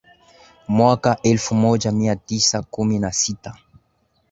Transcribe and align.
mwaka 0.67 1.21
elfu 1.21 1.55
moja 1.55 1.91
mia 1.91 2.15
tisa 2.15 2.61
kumi 2.61 2.99
na 2.99 3.11
sita 3.11 3.57